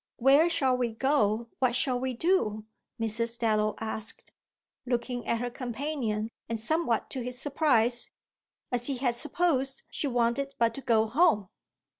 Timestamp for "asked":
3.79-4.31